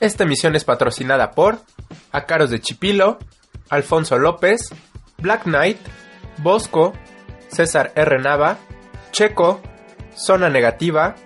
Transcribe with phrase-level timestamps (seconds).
[0.00, 1.60] Esta emisión es patrocinada por
[2.10, 3.18] Acaros de Chipilo,
[3.68, 4.70] Alfonso López,
[5.18, 5.78] Black Knight,
[6.38, 6.94] Bosco,
[7.48, 8.18] César R.
[8.18, 8.56] Nava,
[9.12, 9.60] Checo,
[10.16, 11.16] Zona Negativa,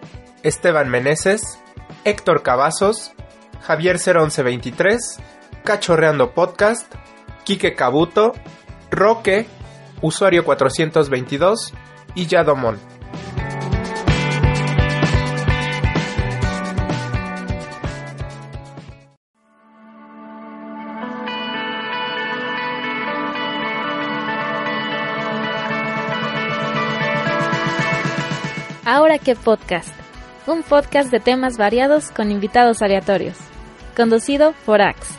[0.43, 1.61] Esteban Meneses,
[2.05, 3.13] Héctor Cavazos,
[3.63, 5.21] Javier 01123,
[5.65, 6.93] Cachorreando Podcast,
[7.45, 8.33] Quique Cabuto,
[8.91, 9.47] Roque,
[10.03, 11.73] Usuario 422
[12.17, 12.94] y Yadomón.
[29.25, 29.89] Qué podcast.
[30.47, 33.39] Un podcast de temas variados con invitados aleatorios.
[33.97, 35.15] Conducido por Axe.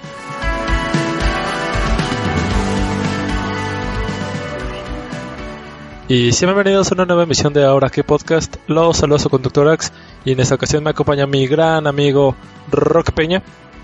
[6.08, 8.58] Y sí, bienvenidos a una nueva emisión de Ahora qué podcast.
[8.68, 9.91] Los saludos a su conductor Ax.
[10.24, 12.35] Y en esta ocasión me acompaña mi gran amigo
[12.72, 13.41] Rock Peña.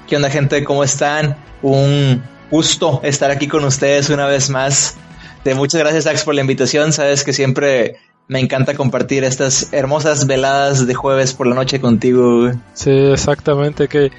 [0.07, 0.63] ¿Qué onda gente?
[0.63, 1.35] ¿Cómo están?
[1.63, 4.97] Un gusto estar aquí con ustedes una vez más.
[5.43, 6.93] De muchas gracias Ax por la invitación.
[6.93, 7.95] Sabes que siempre
[8.31, 12.49] me encanta compartir estas hermosas veladas de jueves por la noche contigo.
[12.73, 13.89] Sí, exactamente.
[13.89, 14.09] Que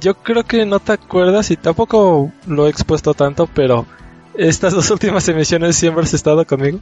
[0.00, 3.86] yo creo que no te acuerdas y tampoco lo he expuesto tanto, pero
[4.34, 6.80] estas dos últimas emisiones siempre has estado conmigo.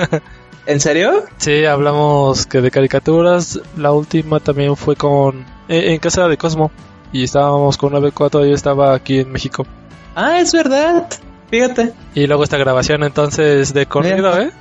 [0.66, 1.24] ¿En serio?
[1.36, 3.60] Sí, hablamos que de caricaturas.
[3.76, 6.70] La última también fue con eh, en casa de Cosmo
[7.12, 9.66] y estábamos con 94 y yo estaba aquí en México.
[10.14, 11.06] Ah, es verdad.
[11.50, 11.92] Fíjate.
[12.14, 14.52] Y luego esta grabación entonces de corrido, ¿eh?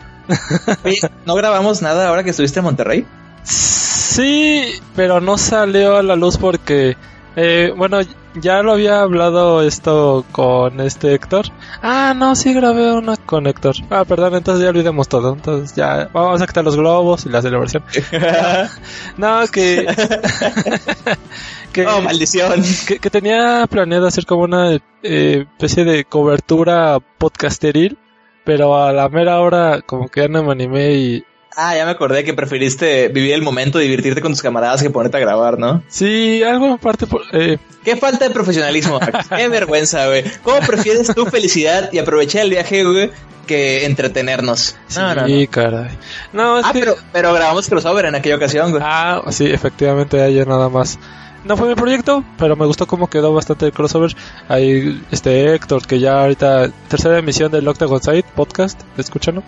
[0.83, 3.05] Oye, ¿no grabamos nada ahora que estuviste en Monterrey?
[3.43, 6.95] Sí, pero no salió a la luz porque,
[7.35, 7.99] eh, bueno,
[8.35, 11.47] ya lo había hablado esto con este Héctor.
[11.81, 13.75] Ah, no, sí grabé una con Héctor.
[13.89, 15.33] Ah, perdón, entonces ya olvidemos todo.
[15.33, 17.83] Entonces ya vamos a quitar los globos y la celebración.
[19.17, 19.85] no, que...
[21.73, 22.63] que oh, maldición.
[22.87, 27.97] Que, que, tenía planeado hacer como una eh, especie de cobertura podcasteril
[28.43, 31.25] pero a la mera hora como que ya no me animé y...
[31.55, 35.17] Ah, ya me acordé que preferiste vivir el momento, divertirte con tus camaradas que ponerte
[35.17, 35.83] a grabar, ¿no?
[35.87, 37.05] Sí, algo en parte...
[37.05, 37.59] Por, eh...
[37.83, 38.99] Qué falta de profesionalismo,
[39.37, 40.23] qué vergüenza, güey.
[40.41, 43.11] ¿Cómo prefieres tu felicidad y aprovechar el viaje, güey,
[43.45, 44.75] que entretenernos?
[44.87, 45.51] Sí, no, no, no.
[45.51, 45.91] caray.
[46.31, 46.79] No, es ah, que...
[46.79, 48.81] pero, pero grabamos crossover en aquella ocasión, güey.
[48.83, 50.97] Ah, sí, efectivamente, ayer nada más
[51.45, 54.15] no fue mi proyecto, pero me gustó cómo quedó bastante el crossover.
[54.47, 59.43] Ahí este Héctor, que ya ahorita tercera emisión del Octagon Side podcast, escúchalo.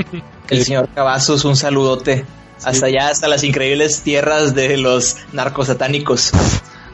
[0.50, 2.24] el señor Cavazos, un saludote.
[2.58, 2.64] Sí.
[2.66, 6.32] Hasta allá, hasta las increíbles tierras de los narcosatánicos.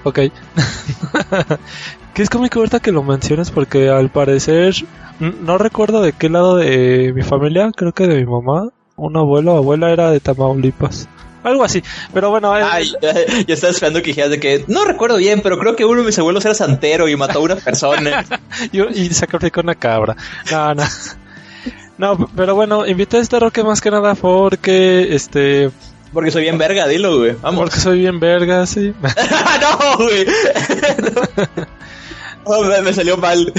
[0.04, 0.20] Ok.
[2.14, 4.74] que es cómico ahorita que lo mencionas porque al parecer
[5.18, 9.54] no recuerdo de qué lado de mi familia, creo que de mi mamá, un abuelo
[9.54, 11.08] o abuela era de Tamaulipas
[11.46, 11.82] algo así.
[12.12, 13.12] Pero bueno, Ay, ya,
[13.46, 16.06] ya estaba esperando que dijeras de que no recuerdo bien, pero creo que uno de
[16.06, 18.24] mis abuelos era santero y mató a una persona.
[18.72, 20.16] y, y sacrificó una cabra.
[20.50, 20.84] No, no.
[21.98, 25.70] No, pero bueno, invité a este Roque más que nada porque este.
[26.12, 27.36] Porque soy bien verga, dilo, güey.
[27.40, 27.60] Vamos.
[27.60, 28.92] Porque soy bien verga, sí.
[29.00, 30.26] no, güey.
[32.46, 32.62] No.
[32.68, 33.50] me, me, salió mal.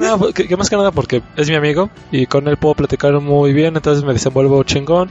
[0.00, 3.12] no, que, que, más que nada porque es mi amigo y con él puedo platicar
[3.20, 5.10] muy bien, entonces me desenvuelvo chingón.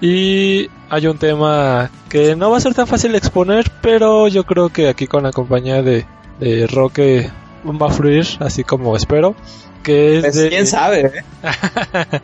[0.00, 4.44] Y hay un tema que no va a ser tan fácil de exponer, pero yo
[4.44, 6.06] creo que aquí con la compañía de,
[6.38, 7.30] de Roque
[7.64, 9.34] va a fluir, así como espero.
[9.82, 11.24] Que es pues de, quién sabe, ¿eh?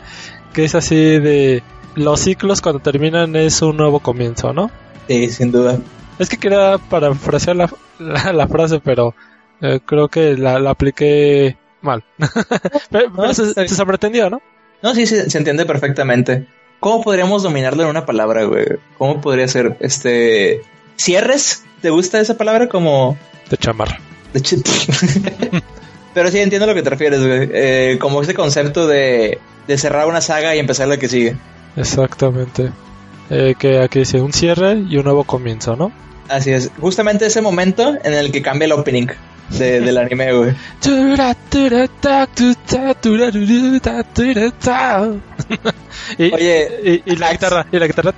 [0.53, 1.63] que es así de
[1.95, 4.71] los ciclos cuando terminan es un nuevo comienzo, ¿no?
[5.09, 5.79] Sí, sin duda.
[6.19, 9.15] Es que quería parafrasear la, la, la frase, pero
[9.61, 12.05] eh, creo que la, la apliqué mal.
[12.91, 14.43] pero, No, se, se sobreentendió, ¿no?
[14.83, 16.47] No, sí, sí, se entiende perfectamente.
[16.83, 18.67] ¿Cómo podríamos dominarlo en una palabra, güey?
[18.99, 19.77] ¿Cómo podría ser?
[19.79, 20.63] Este.
[20.97, 21.63] ¿Cierres?
[21.81, 22.69] ¿Te gusta esa palabra?
[22.69, 23.17] Como.
[23.49, 24.01] De chamarra.
[24.33, 24.61] De ch-
[26.15, 27.49] Pero sí entiendo a lo que te refieres, güey.
[27.53, 29.39] Eh, como ese concepto de,
[29.69, 31.37] de cerrar una saga y empezar la que sigue.
[31.77, 32.73] Exactamente.
[33.31, 35.93] Eh, que aquí dice un cierre y un nuevo comienzo, ¿no?
[36.29, 36.71] Así es.
[36.81, 39.07] Justamente ese momento en el que cambia el opening
[39.51, 40.55] de, del anime, güey.
[46.19, 48.15] y, Oye, y, y la guitarra, y la guitarra.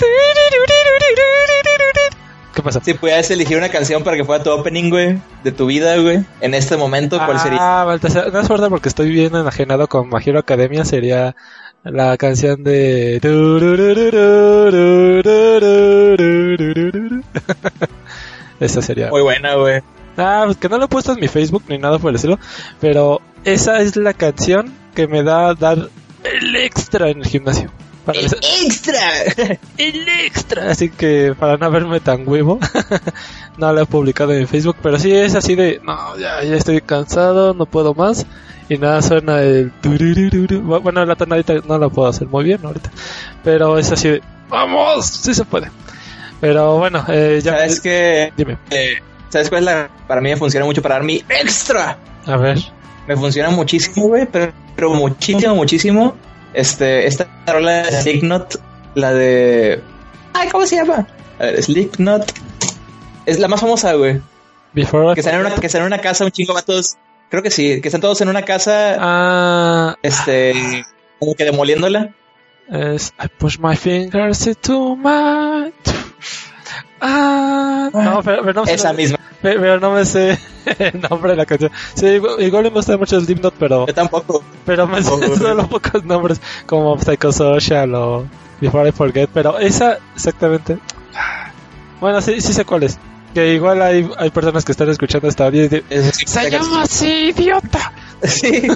[2.55, 2.81] ¿Qué pasa?
[2.85, 6.25] Si pudieras elegir una canción para que fuera tu opening, güey, de tu vida, güey,
[6.41, 7.59] en este momento, ¿cuál sería?
[7.61, 11.35] Ah, Baltasar, no es verdad porque estoy bien enajenado con My Hero Academia, sería
[11.82, 13.19] la canción de...
[18.61, 19.11] Esa sería.
[19.11, 19.82] Muy buena, güey.
[20.16, 22.38] Ah, pues que no lo he puesto en mi Facebook ni nada por el estilo,
[22.81, 25.88] pero esa es la canción que me da dar
[26.25, 27.70] el extra en el gimnasio.
[28.05, 29.00] Para ¡El extra!
[29.78, 30.70] el extra.
[30.70, 32.58] Así que para no verme tan huevo,
[33.58, 34.76] no lo he publicado en Facebook.
[34.82, 38.26] Pero sí es así de, no, ya, ya estoy cansado, no puedo más.
[38.69, 39.72] Y nada, suena el...
[40.62, 42.90] Bueno, la tonadita no la puedo hacer muy bien ahorita.
[43.43, 45.70] Pero es así de, vamos, sí se puede.
[46.40, 47.58] Pero bueno, eh, ya...
[47.58, 48.32] ¿Sabes qué?
[48.37, 49.02] Dime, Eh,
[49.34, 49.90] ¿Sabes cuál es la...?
[50.06, 51.98] Para mí me funciona mucho para dar mi extra.
[52.25, 52.56] a ver.
[53.08, 56.14] Me funciona muchísimo, güey, pero, pero muchísimo, muchísimo.
[56.52, 58.60] Este, esta rola de Slipknot,
[58.94, 59.82] la de...
[60.34, 61.04] Ay, ¿cómo se llama?
[61.40, 62.32] A ver, Slipknot.
[63.26, 64.20] Es la más famosa, güey.
[64.72, 66.96] Before Que están en una, que están en una casa, un chingo vatos.
[67.28, 70.84] Creo que sí, que están todos en una casa, Ah, este,
[71.19, 72.14] como que demoliéndola.
[72.70, 75.72] es I push my fingers into my...
[77.00, 79.19] Ah, no, pero, pero no, Esa misma.
[79.44, 80.38] Pe- Pero no me sé
[80.79, 81.70] el nombre de la canción.
[81.94, 82.06] Sí,
[82.38, 84.43] igual, me gusta mucho el Slipknot, pero, Yo tampoco.
[84.64, 88.25] pero me sé solo pocos nombres, como Psychosocial o
[88.62, 90.79] Before I Forget, pero esa exactamente.
[92.00, 92.99] Bueno, sí, sí sé cuál es.
[93.35, 95.82] Que igual hay, hay personas que están escuchando esta audio y sí,
[96.26, 97.93] Se llama así, idiota.
[98.23, 98.67] Sí.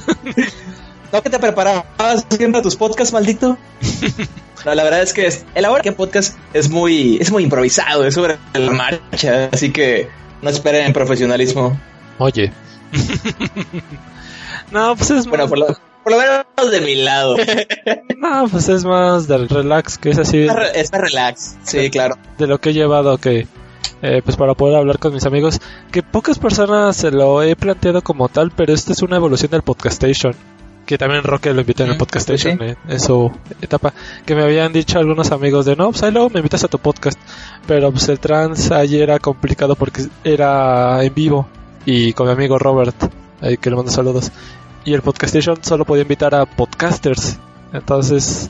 [1.11, 1.87] ¿No que te preparabas
[2.31, 3.56] haciendo tus podcasts, maldito?
[4.67, 8.05] No, la verdad es que es, el ahora que podcast es muy, es muy improvisado,
[8.05, 10.11] es sobre la marcha, así que
[10.43, 11.79] no esperen profesionalismo.
[12.19, 12.52] Oye.
[14.73, 15.67] no, pues es Bueno, más, por lo,
[16.05, 17.37] por lo menos de mi lado.
[18.17, 22.17] no, pues es más del relax, que es así Está, re- está relax, sí, claro.
[22.38, 23.46] de lo que he llevado que
[24.02, 28.00] eh, pues para poder hablar con mis amigos que pocas personas se lo he planteado
[28.02, 30.35] como tal pero esta es una evolución del podcastation
[30.88, 32.64] que también Roque lo invitó en el Mm, podcastation sí.
[32.64, 33.31] eh, en su
[33.61, 33.93] etapa
[34.25, 36.79] que me habían dicho algunos amigos de no pues ahí luego me invitas a tu
[36.79, 37.19] podcast
[37.67, 41.46] pero pues el trans ayer era complicado porque era en vivo
[41.85, 42.96] y con mi amigo Robert
[43.43, 44.32] ahí que le mando saludos
[44.87, 47.38] y el podcastation solo podía invitar a podcasters
[47.75, 48.49] entonces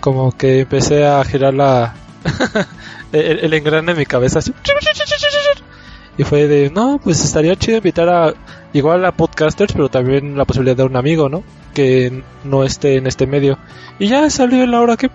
[0.00, 1.94] como que empecé a girar la
[3.12, 4.54] el, el engrane en mi cabeza así.
[6.16, 8.32] y fue de no pues estaría chido invitar a
[8.72, 11.42] igual a podcasters pero también la posibilidad de un amigo no
[11.74, 13.58] que no esté en este medio
[13.98, 15.10] y ya salió la hora que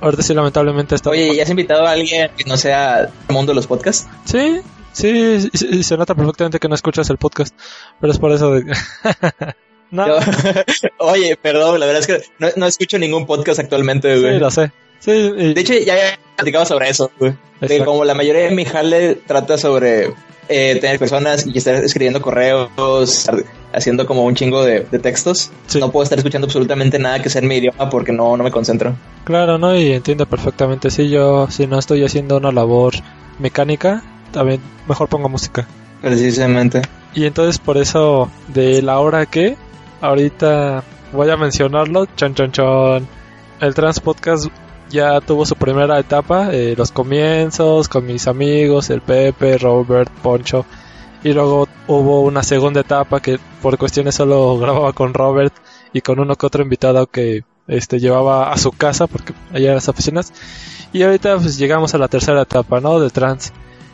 [0.00, 3.52] ahorita sí lamentablemente está Oye, ¿ya has invitado a alguien que no sea del mundo
[3.52, 4.08] de los podcasts?
[4.24, 4.60] sí
[4.92, 7.54] sí, sí, sí, se nota perfectamente que no escuchas el podcast
[8.00, 8.64] pero es por eso de
[9.90, 10.18] no Yo-
[10.98, 14.38] Oye, perdón, la verdad es que no, no escucho ningún podcast actualmente, sí güey.
[14.38, 14.70] lo sé
[15.00, 17.34] sí y- De hecho, ya he platicado sobre eso, güey.
[17.60, 20.12] De como la mayoría de mi jale trata sobre
[20.48, 22.70] eh, tener personas y estar escribiendo correos,
[23.72, 25.50] haciendo como un chingo de, de textos.
[25.66, 25.78] Sí.
[25.78, 28.50] No puedo estar escuchando absolutamente nada que sea en mi idioma porque no, no me
[28.50, 28.94] concentro.
[29.24, 29.76] Claro, ¿no?
[29.76, 30.90] Y entiendo perfectamente.
[30.90, 32.94] Si yo, si no estoy haciendo una labor
[33.38, 34.02] mecánica,
[34.32, 35.66] también mejor pongo música.
[36.00, 36.82] Precisamente.
[37.14, 39.56] Y entonces por eso, de la hora que,
[40.00, 40.82] ahorita
[41.12, 43.08] voy a mencionarlo, chon chon chon.
[43.60, 44.46] El Trans Podcast
[44.90, 50.66] ya tuvo su primera etapa, eh, los comienzos con mis amigos, el Pepe, Robert, Poncho.
[51.22, 55.54] Y luego hubo una segunda etapa que por cuestiones solo grababa con Robert
[55.92, 59.74] y con uno que otro invitado que este llevaba a su casa porque allá en
[59.76, 60.32] las oficinas.
[60.92, 62.98] Y ahorita pues llegamos a la tercera etapa, ¿no?
[62.98, 63.52] De trans.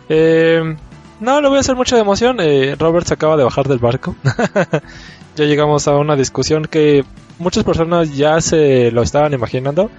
[0.09, 0.77] Eh,
[1.21, 2.39] no, le voy a hacer mucha emoción.
[2.41, 4.17] eh, Robert se acaba de bajar del barco.
[5.37, 7.05] ya llegamos a una discusión que
[7.39, 9.91] muchas personas ya se lo estaban imaginando.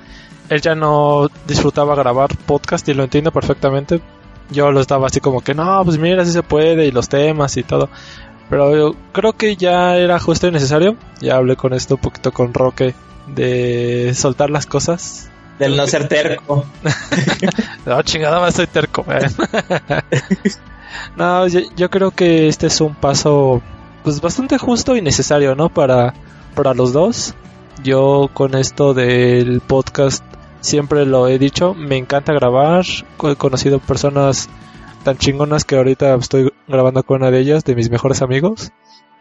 [0.49, 4.01] Él ya no disfrutaba grabar podcast y lo entiendo perfectamente.
[4.49, 7.57] Yo lo estaba así como que no, pues mira si se puede y los temas
[7.57, 7.89] y todo.
[8.49, 10.95] Pero yo creo que ya era justo y necesario.
[11.19, 12.95] Ya hablé con esto un poquito con Roque
[13.27, 15.29] de soltar las cosas.
[15.59, 16.65] Del no ser terco.
[17.85, 19.05] No, chingada, más soy terco.
[21.15, 23.61] no, yo, yo creo que este es un paso
[24.03, 25.69] pues bastante justo y necesario, ¿no?
[25.69, 26.13] Para,
[26.53, 27.33] para los dos.
[27.83, 30.23] Yo con esto del podcast
[30.61, 32.85] siempre lo he dicho, me encanta grabar.
[33.23, 34.49] He conocido personas
[35.03, 38.71] tan chingonas que ahorita estoy grabando con una de ellas, de mis mejores amigos.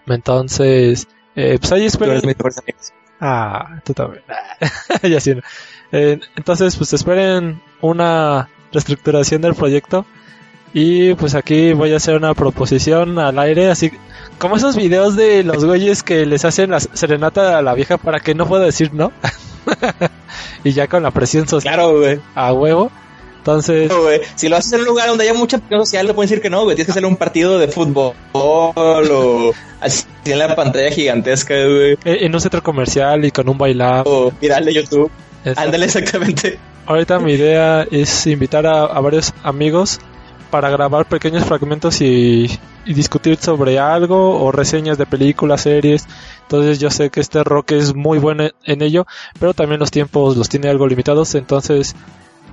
[0.07, 2.13] Entonces, eh, pues ahí Tú espero.
[2.13, 2.79] eres mi mejor amigo.
[3.21, 4.23] Ah, tú también.
[5.03, 5.33] ya sí.
[5.93, 10.07] Eh, entonces, pues esperen una reestructuración del proyecto.
[10.73, 13.93] Y pues aquí voy a hacer una proposición al aire, así
[14.39, 18.21] como esos videos de los güeyes que les hacen la serenata a la vieja para
[18.21, 19.13] que no pueda decir no.
[20.65, 22.21] y ya con la presión social Claro, güey.
[22.35, 22.91] a huevo.
[23.39, 23.99] Entonces, No.
[24.35, 26.51] Si lo haces en un lugar donde haya mucha presión social, no pueden decir que
[26.51, 26.75] no, güey.
[26.75, 31.93] Tienes que hacer un partido de fútbol o así en la pantalla gigantesca, güey.
[32.05, 34.03] eh, en un centro comercial y con un bailado.
[34.07, 35.11] O viral de YouTube.
[35.55, 36.59] Ándale, exactamente.
[36.87, 40.01] Ahorita mi idea es invitar a, a varios amigos,
[40.51, 42.51] para grabar pequeños fragmentos y,
[42.85, 46.07] y discutir sobre algo o reseñas de películas, series.
[46.43, 49.07] Entonces yo sé que este Roque es muy bueno en ello,
[49.39, 51.35] pero también los tiempos los tiene algo limitados.
[51.35, 51.95] Entonces,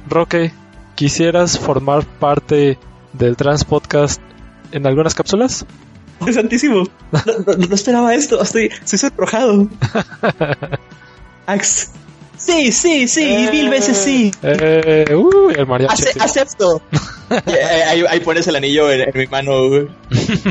[0.09, 0.51] Roque,
[0.95, 2.77] ¿quisieras formar parte
[3.13, 4.21] del Trans Podcast
[4.71, 5.65] en algunas cápsulas?
[6.25, 6.83] ¡Es santísimo!
[7.11, 7.21] No,
[7.57, 9.67] no- no esperaba esto, estoy, estoy sonrojado.
[11.45, 11.91] Ax.
[12.45, 14.31] Sí, sí, sí, mil veces sí.
[14.43, 16.03] Eh, uy, el mariachi.
[16.03, 16.81] Ace- acepto.
[17.47, 19.87] Eh, ahí, ahí pones el anillo en, en mi mano, güey.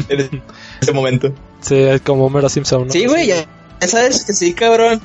[0.08, 0.42] En
[0.80, 1.32] ese momento.
[1.60, 2.92] Sí, es como Homero Simpson, ¿no?
[2.92, 3.46] Sí, güey, ya,
[3.86, 5.00] sabes que sí, cabrón.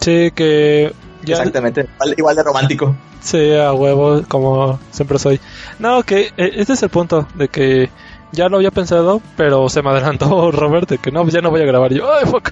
[0.00, 0.90] Sí, que
[1.24, 2.96] ya Exactamente, igual, igual de romántico.
[3.20, 5.38] Sí, a huevo, como siempre soy.
[5.78, 7.90] No, que eh, este es el punto, de que
[8.32, 11.50] ya lo había pensado, pero se me adelantó Robert de que no, pues ya no
[11.50, 11.92] voy a grabar.
[11.92, 12.50] Yo, ay, fuck.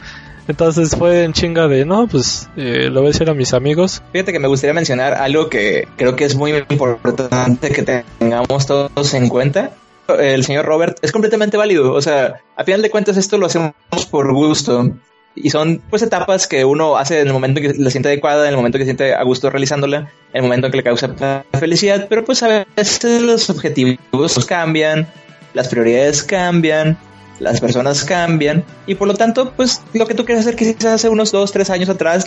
[0.48, 4.02] Entonces fue en chinga de, no, pues eh, lo voy a decir a mis amigos.
[4.12, 9.14] Fíjate que me gustaría mencionar algo que creo que es muy importante que tengamos todos
[9.14, 9.72] en cuenta.
[10.08, 11.92] El señor Robert es completamente válido.
[11.92, 13.72] O sea, a final de cuentas esto lo hacemos
[14.10, 14.92] por gusto.
[15.34, 18.50] Y son pues etapas que uno hace en el momento que la siente adecuada, en
[18.50, 19.98] el momento que siente a gusto realizándola,
[20.32, 22.06] en el momento en que le causa felicidad.
[22.08, 25.08] Pero pues a veces los objetivos cambian,
[25.52, 26.96] las prioridades cambian,
[27.40, 28.64] las personas cambian.
[28.86, 31.70] Y por lo tanto, pues lo que tú quieres hacer quizás hace unos dos, tres
[31.70, 32.26] años atrás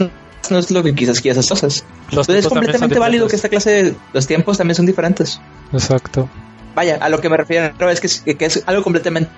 [0.50, 3.50] no es lo que quizás quieras hacer Entonces es también son completamente válido que esta
[3.50, 5.40] clase de los tiempos también son diferentes.
[5.74, 6.28] Exacto.
[6.76, 9.30] Vaya, a lo que me refiero es que, es- que es algo completamente.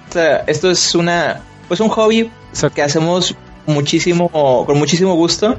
[0.47, 1.41] Esto es una.
[1.67, 2.75] Pues un hobby Exacto.
[2.75, 3.35] que hacemos
[3.65, 4.29] muchísimo,
[4.65, 5.57] con muchísimo gusto,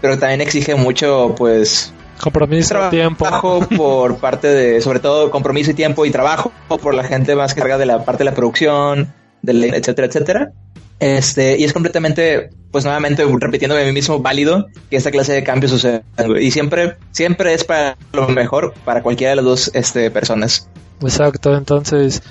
[0.00, 1.92] pero también exige mucho, pues.
[2.20, 3.24] Compromiso, tiempo.
[3.24, 7.54] Trabajo por parte de, sobre todo, compromiso y tiempo y trabajo por la gente más
[7.54, 9.12] cargada de la parte de la producción,
[9.46, 10.52] etcétera, etcétera.
[11.00, 15.44] Este, y es completamente, pues nuevamente repitiendo de mí mismo, válido que esta clase de
[15.44, 16.02] cambios sucedan.
[16.40, 20.68] Y siempre, siempre es para lo mejor para cualquiera de las dos este, personas.
[21.00, 22.22] Exacto, entonces,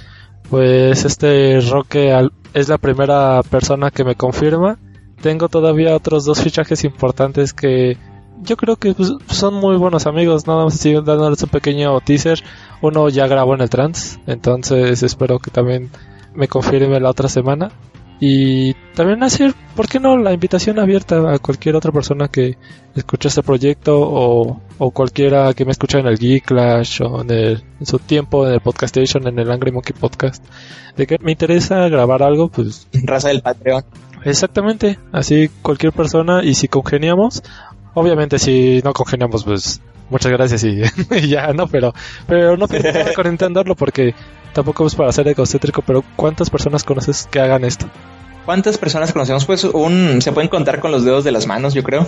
[0.50, 4.80] pues este Roque es la primera persona que me confirma.
[5.22, 7.98] Tengo todavía otros dos fichajes importantes que
[8.42, 10.48] yo creo que pues, son muy buenos amigos.
[10.48, 12.44] Nada más así dándoles un pequeño teaser.
[12.82, 15.90] Uno ya grabó en el trans, entonces espero que también
[16.36, 17.72] me confirme la otra semana.
[18.20, 20.16] Y también hacer, ¿por qué no?
[20.18, 22.58] La invitación abierta a cualquier otra persona que
[22.96, 27.32] escuche este proyecto o, o cualquiera que me escuche en el Geek Clash o en,
[27.32, 30.42] el- en su tiempo en el Podcast Station, en el Angry Monkey Podcast.
[30.96, 33.84] De que me interesa grabar algo, pues Raza del Patreon.
[34.24, 37.44] exactamente, así cualquier persona y si congeniamos,
[37.94, 41.68] obviamente si no congeniamos, pues muchas gracias y, y ya, ¿no?
[41.68, 41.94] Pero,
[42.26, 42.68] pero no
[43.16, 44.14] con entenderlo porque
[44.54, 47.88] tampoco es para ser egocéntrico, pero ¿cuántas personas conoces que hagan esto?
[48.46, 49.46] ¿Cuántas personas conocemos?
[49.46, 52.08] Pues un, se pueden contar con los dedos de las manos, yo creo.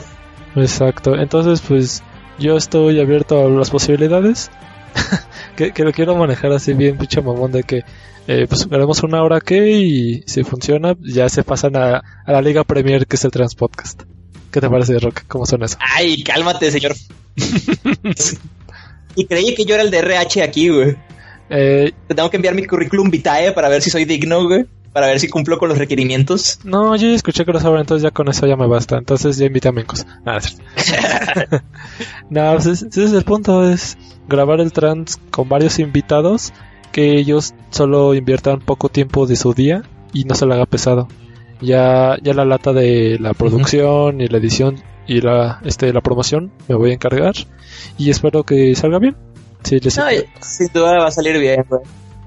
[0.56, 2.04] Exacto, entonces pues
[2.40, 4.52] yo estoy abierto a las posibilidades.
[5.58, 7.84] que, que lo quiero manejar así bien pinche mamón de que
[8.28, 12.42] eh, pues haremos una hora que y si funciona ya se pasan a, a la
[12.42, 14.04] Liga Premier que es el Transpodcast.
[14.52, 15.24] ¿Qué te parece, Rock?
[15.28, 15.78] ¿Cómo son eso?
[15.82, 16.96] Ay, cálmate, señor.
[19.16, 20.96] y creí que yo era el de RH aquí, güey.
[21.50, 24.66] Eh, Te tengo que enviar mi currículum vitae para ver si soy digno, güey.
[24.94, 26.60] Para ver si cumplo con los requerimientos.
[26.64, 28.98] no, yo ya escuché crossover, entonces ya con eso ya me basta.
[28.98, 30.06] Entonces ya invité a Mencos.
[30.26, 30.58] Es
[32.30, 33.98] no, pues ese ese es el punto, es
[34.30, 36.54] grabar el trans con varios invitados
[36.94, 39.84] que ellos solo inviertan poco tiempo de su día
[40.14, 41.10] y no se le haga pesado.
[41.62, 46.52] Ya, ya la lata de la producción y la edición y la, este, la promoción
[46.70, 47.34] me voy a encargar
[47.98, 49.16] y espero que salga bien.
[49.66, 51.82] Sí, les No, y sin duda va a salir bien, güey.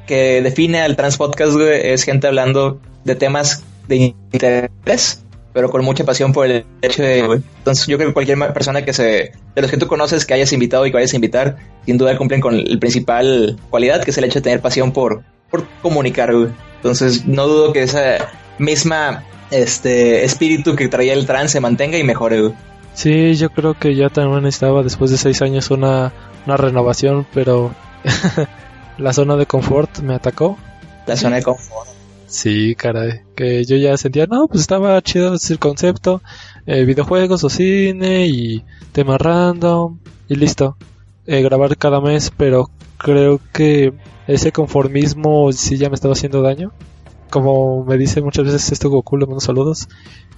[0.07, 5.85] Que define al trans podcast, güey, es gente hablando de temas de interés, pero con
[5.85, 7.40] mucha pasión por el hecho de, güey.
[7.59, 10.52] Entonces, yo creo que cualquier persona que se, de los que tú conoces, que hayas
[10.52, 14.18] invitado y que vayas a invitar, sin duda cumplen con el principal cualidad, que es
[14.18, 16.49] el hecho de tener pasión por, por comunicar, güey.
[16.76, 22.04] Entonces, no dudo que esa misma, este, espíritu que traía el trans se mantenga y
[22.04, 22.54] mejore, güey.
[22.99, 26.12] Sí, yo creo que ya también necesitaba después de seis años una,
[26.47, 27.73] una renovación, pero
[28.99, 30.59] la zona de confort me atacó.
[31.07, 31.88] La zona de confort.
[32.26, 36.23] Sí, caray, que yo ya sentía, no, pues estaba chido ese concepto,
[36.67, 40.76] eh, videojuegos o cine y tema random y listo.
[41.25, 43.93] Eh, grabar cada mes, pero creo que
[44.26, 46.73] ese conformismo sí ya me estaba haciendo daño.
[47.31, 49.88] Como me dice muchas veces este Goku, le mando saludos,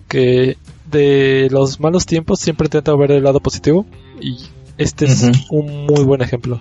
[0.09, 0.59] que
[0.91, 3.87] de los malos tiempos siempre intento ver el lado positivo
[4.21, 4.39] y
[4.79, 6.61] este es un muy buen ejemplo.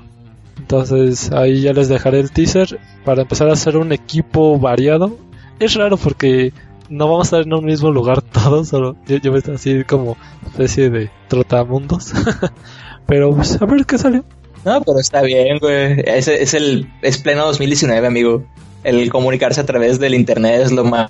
[0.58, 5.18] Entonces ahí ya les dejaré el teaser para empezar a hacer un equipo variado.
[5.60, 6.54] Es raro porque
[6.90, 9.56] no vamos a estar en un mismo lugar todos, solo yo, yo voy a estar
[9.56, 12.14] así como especie de trotamundos.
[13.08, 14.24] Pero pues a ver qué sale.
[14.66, 16.02] No, pero está bien, güey.
[16.06, 18.44] Es, es el es pleno 2019, amigo.
[18.84, 21.10] El comunicarse a través del internet es lo más.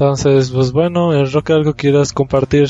[0.00, 2.68] Entonces, pues bueno, el Roque, algo quieras compartir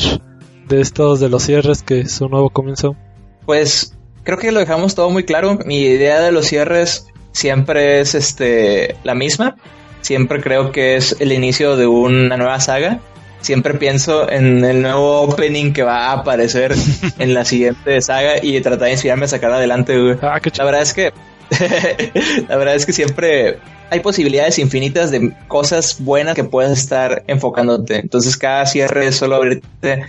[0.67, 2.97] de estos de los cierres que es un nuevo comienzo.
[3.45, 3.95] Pues
[4.25, 5.59] creo que lo dejamos todo muy claro.
[5.67, 9.57] Mi idea de los cierres siempre es este la misma.
[10.01, 13.01] Siempre creo que es el inicio de una nueva saga.
[13.43, 16.75] Siempre pienso en el nuevo opening que va a aparecer
[17.19, 20.01] en la siguiente saga y tratar de inspirarme a sacar adelante.
[20.01, 20.17] güey.
[20.23, 21.13] Ah, La verdad es que
[22.49, 23.59] la verdad es que siempre
[23.91, 27.97] hay posibilidades infinitas de cosas buenas que puedes estar enfocándote.
[27.97, 30.05] Entonces cada cierre es solo abrirte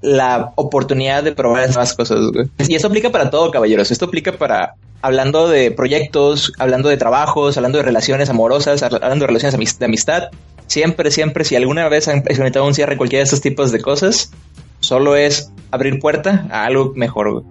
[0.00, 2.18] la oportunidad de probar nuevas cosas.
[2.58, 3.90] Y esto aplica para todo, caballeros.
[3.90, 9.26] Esto aplica para hablando de proyectos, hablando de trabajos, hablando de relaciones amorosas, hablando de
[9.26, 10.30] relaciones de amistad.
[10.66, 13.80] Siempre, siempre, si alguna vez han experimentado un cierre en cualquiera de estos tipos de
[13.80, 14.32] cosas,
[14.80, 17.44] solo es abrir puerta a algo mejor.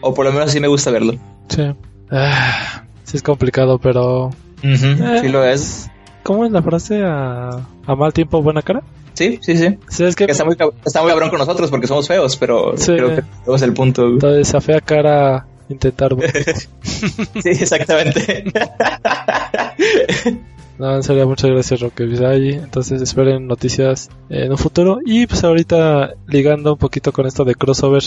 [0.00, 1.14] O por lo menos así me gusta verlo.
[1.48, 1.74] Sí.
[2.10, 4.30] Ah, sí es complicado, pero...
[4.62, 5.90] Sí lo es.
[6.22, 7.02] ¿Cómo es la frase?
[7.04, 7.50] A,
[7.86, 8.82] a mal tiempo, buena cara.
[9.14, 9.78] Sí, sí, sí.
[9.88, 10.24] Sí, es que...
[10.26, 12.92] Que está muy, está muy cabrón con nosotros porque somos feos, pero Sí.
[12.94, 13.22] creo que
[13.54, 14.02] es el punto.
[14.02, 14.14] güey.
[14.14, 16.12] Entonces, a fea cara intentar...
[16.82, 18.44] Sí, exactamente.
[20.78, 22.54] No, en serio, muchas gracias Roque Visay.
[22.54, 24.98] Entonces esperen noticias en un futuro.
[25.04, 28.02] Y pues ahorita ligando un poquito con esto de crossover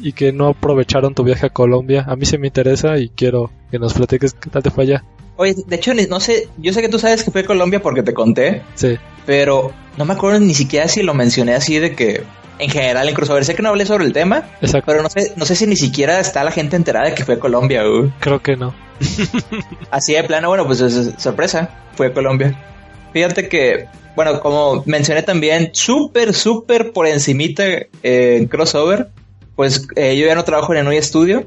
[0.00, 2.04] y que no aprovecharon tu viaje a Colombia.
[2.08, 5.04] A mí se me interesa y quiero que nos platiques qué tal te fue allá.
[5.36, 8.02] Oye, de hecho, no sé, yo sé que tú sabes que fue a Colombia porque
[8.02, 12.22] te conté, Sí, pero no me acuerdo ni siquiera si lo mencioné así de que
[12.58, 13.44] en general en crossover.
[13.44, 14.86] Sé que no hablé sobre el tema, exacto.
[14.86, 17.34] pero no sé, no sé si ni siquiera está la gente enterada de que fue
[17.34, 17.84] a Colombia.
[17.84, 18.10] güey.
[18.18, 18.74] Creo que no.
[19.90, 22.58] Así de plano, bueno, pues es- es sorpresa, fue a Colombia.
[23.12, 23.86] Fíjate que,
[24.16, 29.08] bueno, como mencioné también, súper, súper por encimita eh, en crossover,
[29.58, 31.44] pues eh, yo ya no trabajo en el Studio.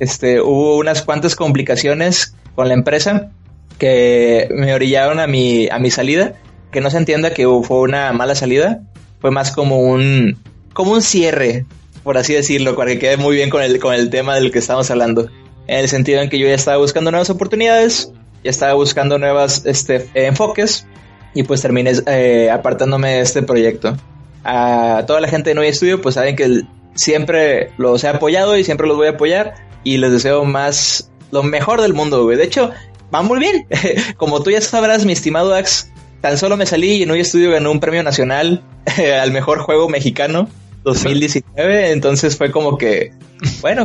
[0.00, 3.30] Este, hubo unas cuantas complicaciones con la empresa
[3.78, 6.34] que me orillaron a mi, a mi salida.
[6.72, 8.82] Que no se entienda que fue una mala salida,
[9.20, 10.38] fue más como un,
[10.72, 11.64] como un cierre,
[12.02, 14.58] por así decirlo, para que quede muy bien con el, con el tema del que
[14.58, 15.28] estamos hablando.
[15.68, 18.10] En el sentido en que yo ya estaba buscando nuevas oportunidades,
[18.42, 20.84] ya estaba buscando nuevas este, enfoques
[21.32, 23.96] y pues terminé eh, apartándome de este proyecto.
[24.42, 28.64] A toda la gente de Noy Studio pues saben que siempre los he apoyado y
[28.64, 32.36] siempre los voy a apoyar y les deseo más lo mejor del mundo, güey.
[32.36, 32.70] De hecho,
[33.14, 33.66] va muy bien.
[34.16, 37.70] Como tú ya sabrás, mi estimado Ax, tan solo me salí y Noy Studio ganó
[37.70, 38.62] un premio nacional
[39.20, 40.48] al mejor juego mexicano
[40.84, 43.12] 2019, entonces fue como que,
[43.60, 43.84] bueno,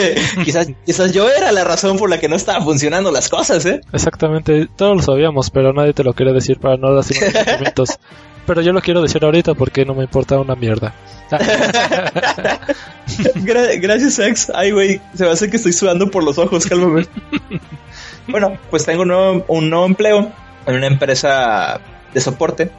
[0.44, 3.80] quizás, quizás yo era la razón por la que no estaban funcionando las cosas, ¿eh?
[3.92, 7.98] Exactamente, todos lo sabíamos, pero nadie te lo quería decir para no tus sentimientos.
[8.48, 10.92] Pero yo lo quiero decir ahorita porque no me importa una mierda.
[13.44, 14.50] Gra- gracias, ex.
[14.54, 17.06] Ay, güey, se me hace que estoy sudando por los ojos, cálmame.
[18.28, 20.32] bueno, pues tengo un nuevo, un nuevo empleo
[20.66, 21.80] en una empresa
[22.14, 22.70] de soporte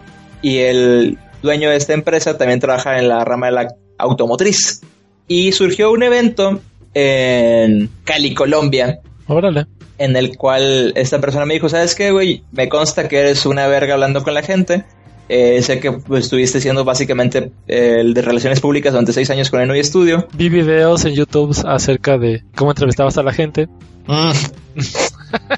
[0.41, 4.81] y el dueño de esta empresa también trabaja en la rama de la automotriz.
[5.27, 6.59] Y surgió un evento
[6.95, 9.67] en Cali, Colombia, Órale.
[9.99, 12.43] en el cual esta persona me dijo, ¿sabes qué, güey?
[12.51, 14.85] Me consta que eres una verga hablando con la gente.
[15.29, 19.51] Eh, sé que pues, estuviste siendo básicamente eh, el de relaciones públicas durante seis años
[19.51, 20.27] con el Nuevo Estudio.
[20.33, 23.69] Vi videos en YouTube acerca de cómo entrevistabas a la gente.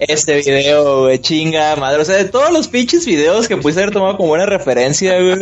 [0.02, 2.02] Este video, güey, chinga madre.
[2.02, 5.38] O sea, de todos los pinches videos que pudiste haber tomado como buena referencia, güey.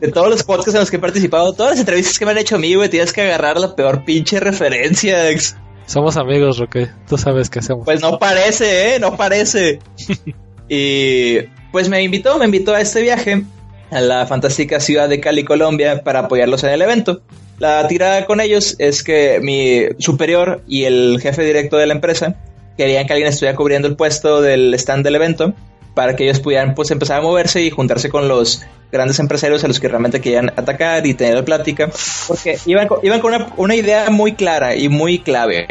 [0.00, 2.38] De todos los podcasts en los que he participado, todas las entrevistas que me han
[2.38, 5.30] hecho a mí, güey, tienes que agarrar la peor pinche referencia.
[5.30, 5.56] ex.
[5.86, 6.88] Somos amigos, Roque.
[7.08, 7.84] Tú sabes qué hacemos.
[7.84, 8.98] Pues no parece, ¿eh?
[8.98, 9.78] No parece.
[10.68, 11.38] y
[11.72, 13.42] pues me invitó, me invitó a este viaje
[13.90, 17.20] a la fantástica ciudad de Cali, Colombia, para apoyarlos en el evento.
[17.58, 22.36] La tirada con ellos es que mi superior y el jefe directo de la empresa
[22.78, 25.52] querían que alguien estuviera cubriendo el puesto del stand del evento
[25.94, 29.68] para que ellos pudieran pues empezar a moverse y juntarse con los grandes empresarios a
[29.68, 31.90] los que realmente querían atacar y tener plática
[32.28, 35.66] porque iban, con- iban con una, una idea muy clara y muy clave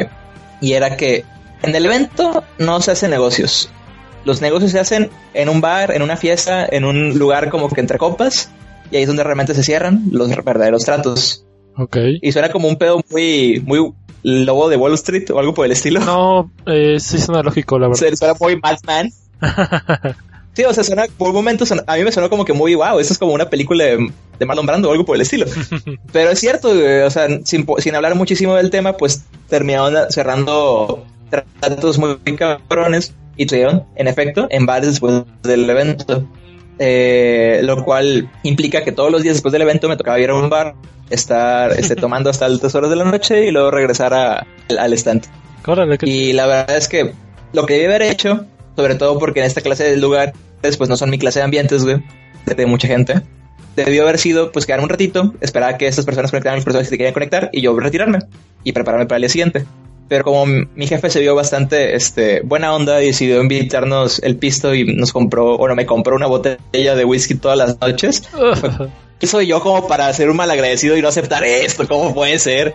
[0.62, 1.24] y era que
[1.64, 3.72] en el evento no se hacen negocios.
[4.26, 7.82] Los negocios se hacen en un bar, en una fiesta, en un lugar como que
[7.82, 8.52] entre copas,
[8.92, 11.46] y ahí es donde realmente se cierran los verdaderos tratos.
[11.78, 11.98] Ok.
[12.22, 15.72] Y suena como un pedo muy, muy lobo de Wall Street o algo por el
[15.72, 16.02] estilo.
[16.02, 18.00] No, eh, sí suena lógico, la verdad.
[18.10, 19.10] Se- Suena muy Batman.
[20.56, 23.14] Sí, o sea, suena, por momentos a mí me sonó como que muy wow, esto
[23.14, 25.46] es como una película de, de Marlon Brando o algo por el estilo.
[26.12, 31.06] Pero es cierto, güey, o sea, sin, sin hablar muchísimo del tema, pues terminaron cerrando
[31.62, 36.28] tratos muy cabrones y estuvieron, en efecto, en bares después del evento.
[36.78, 40.36] Eh, lo cual implica que todos los días después del evento me tocaba ir a
[40.36, 40.76] un bar,
[41.10, 44.94] estar este, tomando hasta altas horas de la noche y luego regresar a- al, al
[45.98, 46.10] que...
[46.10, 47.12] Y la verdad es que
[47.54, 50.34] lo que debí haber hecho, sobre todo porque en esta clase de lugares,
[50.78, 52.04] pues no son mi clase de ambientes, güey,
[52.46, 53.22] de mucha gente,
[53.76, 56.88] debió haber sido, pues quedarme un ratito, esperar a que estas personas conectaran las personas
[56.88, 58.20] que se querían conectar y yo retirarme
[58.64, 59.66] y prepararme para el día siguiente.
[60.10, 64.74] Pero como mi jefe se vio bastante este, buena onda y decidió invitarnos el pisto
[64.74, 68.24] y nos compró, bueno, me compró una botella de whisky todas las noches.
[69.20, 71.88] ¿Qué soy yo como para ser un malagradecido y no aceptar esto?
[71.88, 72.74] ¿Cómo puede ser?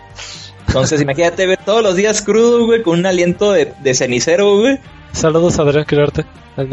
[0.67, 4.79] Entonces, imagínate ver todos los días crudo, güey, con un aliento de, de cenicero, güey.
[5.11, 6.25] Saludos a Adrián Quirarte.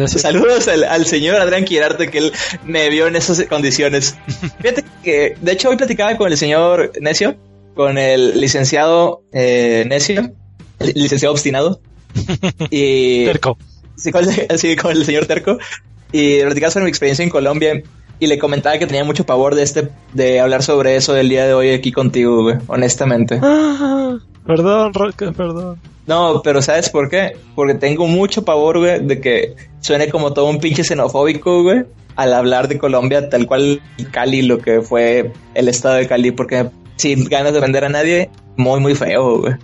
[0.07, 2.33] Saludos al, al señor Adrián Quirarte que él
[2.65, 4.17] me vio en esas condiciones.
[4.61, 7.37] Fíjate que, de hecho, hoy platicaba con el señor Necio,
[7.75, 10.33] con el licenciado eh, Necio,
[10.95, 11.81] licenciado obstinado.
[12.71, 13.57] Y Terco.
[13.97, 15.59] Sí, con el, sí, con el señor Terco.
[16.13, 17.83] Y platicaba sobre mi experiencia en Colombia.
[18.19, 21.47] Y le comentaba que tenía mucho pavor de este, de hablar sobre eso del día
[21.47, 23.41] de hoy aquí contigo, güey, honestamente.
[23.43, 24.17] Ah,
[24.47, 25.81] perdón, Roque, perdón.
[26.07, 27.37] No, pero ¿sabes por qué?
[27.57, 32.33] Porque tengo mucho pavor, güey, de que suene como todo un pinche xenofóbico, güey, al
[32.35, 33.81] hablar de Colombia, tal cual
[34.13, 38.31] Cali, lo que fue el estado de Cali, porque sin ganas de vender a nadie,
[38.57, 39.55] muy, muy feo, güey.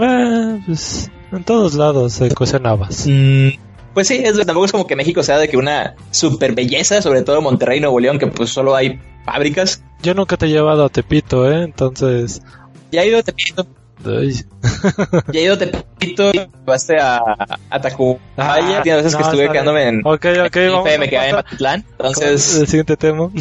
[0.00, 3.06] Eh, pues, en todos lados se cocen habas.
[3.06, 3.48] Mm,
[3.94, 7.22] pues sí, es, tampoco es como que México sea de que una super belleza, sobre
[7.22, 9.82] todo Monterrey, Nuevo León, que pues solo hay fábricas.
[10.02, 11.62] Yo nunca te he llevado a Tepito, ¿eh?
[11.64, 12.42] Entonces...
[12.90, 13.66] Ya he ido a Tepito,
[14.04, 17.22] ya he ido a Tepito, y llevaste a,
[17.70, 18.82] a Tacubaya.
[18.82, 20.00] Tiene veces que no, estuve está quedándome en...
[20.04, 22.58] Ok, ok, en vamos me a quedaba en Mazatlán, entonces...
[22.58, 23.30] El siguiente tema.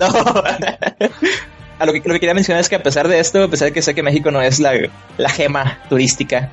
[0.00, 0.08] No.
[1.82, 3.66] A lo que, lo que quería mencionar es que a pesar de esto, a pesar
[3.66, 4.72] de que sé que México no es la,
[5.18, 6.48] la gema turística,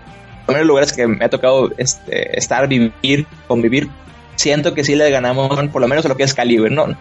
[0.48, 3.90] en los lugares que me ha tocado este, estar, vivir, convivir,
[4.38, 6.58] siento que sí le ganamos por lo menos a lo que es Cali.
[6.58, 6.98] No, no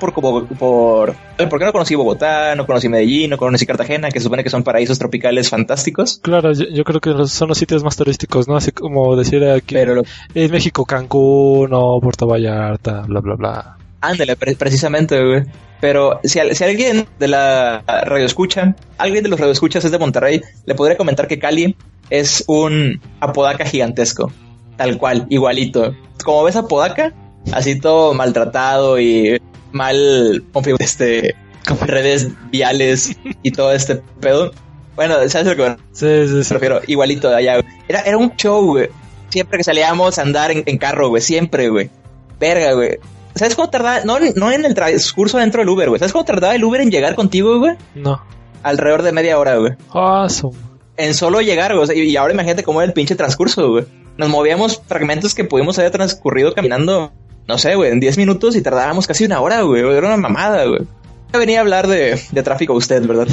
[0.00, 1.14] por como por
[1.48, 4.64] porque no conocí Bogotá, no conocí Medellín, no conocí Cartagena, que se supone que son
[4.64, 6.18] paraísos tropicales fantásticos.
[6.20, 8.56] Claro, yo, yo creo que son los sitios más turísticos, ¿no?
[8.56, 10.02] Así como decir aquí Pero lo,
[10.34, 13.77] en México Cancún o Puerto Vallarta, bla, bla, bla.
[14.00, 15.42] Ándale, pre- precisamente, güey.
[15.80, 20.42] Pero si, si alguien de la radio escucha, alguien de los radioescuchas es de Monterrey,
[20.66, 21.76] le podría comentar que Cali
[22.10, 24.32] es un Apodaca gigantesco.
[24.76, 25.94] Tal cual, igualito.
[26.24, 27.12] Como ves Apodaca,
[27.52, 29.40] así todo maltratado y
[29.72, 30.44] mal
[30.78, 31.34] este,
[31.66, 34.52] con redes viales y todo este pedo.
[34.96, 36.54] Bueno, ¿sabes lo que Sí, sí, sí.
[36.54, 36.80] refiero?
[36.88, 37.66] Igualito de allá, güey.
[37.88, 38.88] Era, era un show, güey.
[39.28, 41.22] Siempre que salíamos a andar en, en carro, güey.
[41.22, 41.88] Siempre, güey.
[42.40, 42.98] Verga, güey.
[43.38, 44.00] ¿Sabes cuánto tardaba?
[44.04, 45.98] No, no en el transcurso dentro del Uber, güey.
[45.98, 47.76] ¿Sabes cuánto tardaba el Uber en llegar contigo, güey?
[47.94, 48.20] No.
[48.62, 49.72] Alrededor de media hora, güey.
[49.94, 50.54] Ah, su-
[50.96, 51.84] En solo llegar, güey.
[51.84, 53.84] O sea, y, ahora imagínate cómo era el pinche transcurso, güey.
[54.16, 57.12] Nos movíamos fragmentos que pudimos haber transcurrido caminando,
[57.46, 59.80] no sé, güey, en 10 minutos y tardábamos casi una hora, güey.
[59.82, 60.80] Era una mamada, güey.
[61.32, 63.28] Ya venía a hablar de, de tráfico usted, ¿verdad?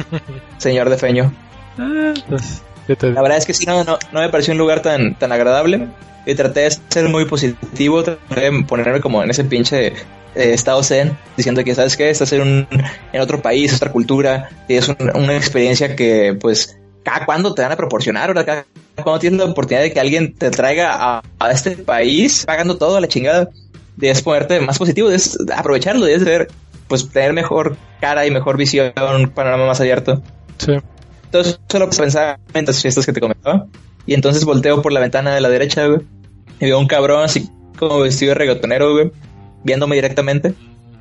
[0.58, 1.32] Señor de Feño.
[1.78, 2.69] Ah, pues, ¿qué te-
[3.14, 5.88] La verdad es que sí, no, no, no me pareció un lugar tan, tan agradable.
[6.26, 9.94] Y traté de ser muy positivo, traté de ponerme como en ese pinche eh,
[10.34, 12.10] estado zen, diciendo que, ¿sabes qué?
[12.10, 12.68] Estás en, un,
[13.12, 17.62] en otro país, otra cultura, y es un- una experiencia que, pues, cada cuándo te
[17.62, 18.44] van a proporcionar, ¿verdad?
[18.44, 18.66] Cada
[19.02, 22.96] cuando tienes la oportunidad de que alguien te traiga a, a este país pagando todo
[22.98, 23.48] a la chingada.
[23.96, 26.48] Debes ponerte más positivo, debes aprovecharlo, debes ver,
[26.86, 30.22] pues, tener mejor cara y mejor visión, un panorama más abierto.
[30.58, 30.72] Sí.
[31.30, 33.66] Entonces solo pensaba en las fiestas que te comentaba.
[34.04, 36.00] Y entonces volteo por la ventana de la derecha, güey.
[36.58, 39.12] Y veo un cabrón así como vestido de reggaetonero, güey.
[39.62, 40.54] Viéndome directamente.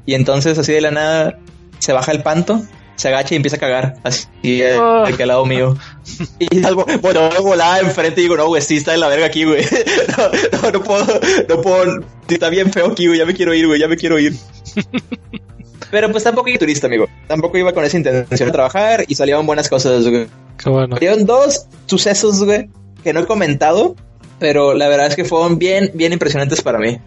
[0.06, 1.39] Y entonces así de la nada
[1.80, 2.62] se baja el panto,
[2.96, 3.96] se agacha y empieza a cagar.
[4.04, 5.04] Así eh, Ah.
[5.08, 5.76] de que al lado mío.
[6.39, 9.46] Y algo, bueno, volaba enfrente y digo, no, güey, sí está de la verga aquí,
[9.46, 9.63] güey.
[10.18, 12.02] No, no, no puedo, no puedo.
[12.28, 13.18] sí Está bien feo aquí, güey.
[13.18, 13.80] Ya me quiero ir, güey.
[13.80, 14.34] Ya me quiero ir.
[15.91, 17.08] Pero pues tampoco iba turista, amigo.
[17.28, 20.28] Tampoco iba con esa intención de trabajar y salían buenas cosas, güey.
[20.58, 20.95] Qué bueno.
[20.95, 22.69] Salieron dos sucesos, güey,
[23.04, 23.95] que no he comentado,
[24.39, 26.99] pero la verdad es que fueron bien, bien impresionantes para mí.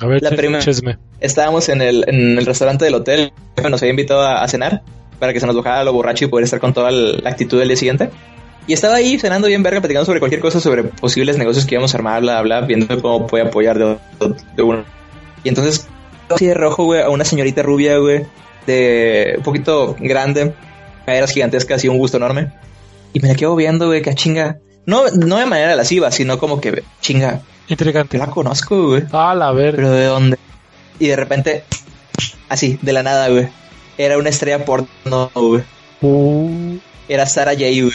[0.00, 0.98] A ver, la chisme.
[1.20, 3.32] Estábamos en el, en el restaurante del hotel,
[3.68, 4.82] nos había invitado a, a cenar
[5.18, 7.68] para que se nos bajara lo borracho y poder estar con toda la actitud del
[7.68, 8.10] día siguiente.
[8.68, 11.94] Y estaba ahí cenando bien verga, platicando sobre cualquier cosa, sobre posibles negocios que íbamos
[11.94, 13.96] a armar, bla, bla, viendo cómo puede apoyar de,
[14.56, 14.84] de uno.
[15.42, 15.88] Y entonces,
[16.34, 18.26] así de rojo, güey, a una señorita rubia, güey,
[18.66, 20.54] de un poquito grande,
[21.06, 22.52] caderas gigantescas y un gusto enorme.
[23.12, 24.58] Y me la quedo viendo, güey, que chinga.
[24.86, 28.16] No, no de manera lasciva, sino como que, chinga, Intrigante.
[28.18, 29.04] la conozco, güey.
[29.12, 29.76] Ah, la verga.
[29.76, 30.38] Pero ¿de dónde?
[30.98, 31.64] Y de repente,
[32.48, 33.48] así, de la nada, güey.
[33.98, 35.62] Era una estrella porno, güey.
[36.00, 37.92] Uh, Era Sarah J, güey.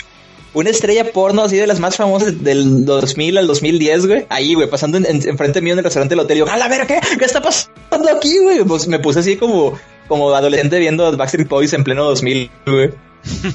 [0.53, 4.25] Una estrella porno así de las más famosas del 2000 al 2010, güey.
[4.29, 6.37] Ahí, güey, pasando en, en- enfrente mío en el restaurante del hotel.
[6.37, 6.99] Yo, a la verga, ¿qué?
[7.17, 8.63] ¿Qué está pasando aquí, güey?
[8.63, 9.73] Pues me puse así como,
[10.07, 12.91] como adolescente viendo Backstreet Boys en pleno 2000, güey.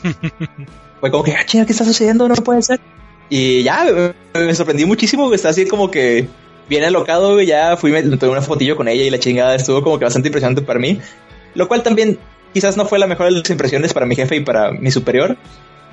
[1.00, 2.26] Fue como que, ah, chinga, ¿qué está sucediendo?
[2.28, 2.80] No puede ser.
[3.30, 3.84] Y ya,
[4.34, 5.36] me, me sorprendí muchísimo, güey.
[5.36, 6.26] Está así como que
[6.68, 7.46] bien alocado, güey.
[7.46, 10.28] Ya fui, me tomé una fotillo con ella y la chingada estuvo como que bastante
[10.28, 10.98] impresionante para mí.
[11.54, 12.18] Lo cual también
[12.52, 15.36] quizás no fue la mejor de las impresiones para mi jefe y para mi superior.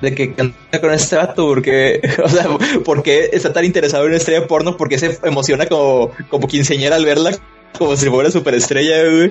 [0.00, 2.46] De que canta con este vato, porque, o sea,
[2.84, 7.04] porque está tan interesado en una estrella porno, porque se emociona como, como quinceañera al
[7.04, 7.32] verla,
[7.78, 9.30] como si fuera superestrella, güey.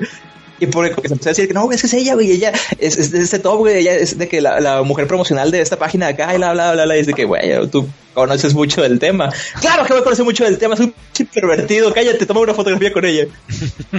[0.60, 2.97] Y porque se empezó a decir que no, es que es ella, güey, ella es,
[2.97, 5.78] es de este top, güey, ella es de que la, la mujer promocional de esta
[5.78, 8.54] página de acá, y bla, bla, bla, bla, y es de que, güey, tú conoces
[8.54, 9.32] mucho del tema.
[9.60, 12.93] Claro que voy a conocer mucho del tema, soy un pervertido, cállate, toma una fotografía
[12.93, 13.28] con ella.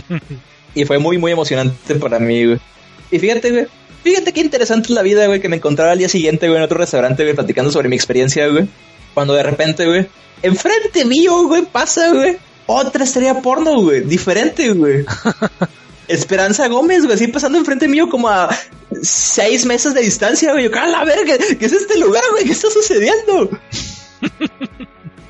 [0.74, 2.59] y fue muy, muy emocionante para mí, güey.
[3.11, 3.66] Y fíjate, güey,
[4.06, 6.64] fíjate qué interesante es la vida, güey, que me encontraba al día siguiente, güey, en
[6.64, 8.66] otro restaurante, güey, platicando sobre mi experiencia, güey.
[9.14, 10.06] Cuando de repente, güey,
[10.42, 15.04] enfrente mío, güey, pasa, güey, otra estrella porno, güey, diferente, güey.
[16.08, 18.48] Esperanza Gómez, güey, así pasando enfrente mío como a
[19.02, 20.64] seis meses de distancia, güey.
[20.64, 21.34] Yo, ¡ah, la verga!
[21.58, 22.44] ¿Qué es este lugar, güey?
[22.44, 23.50] ¿Qué está sucediendo?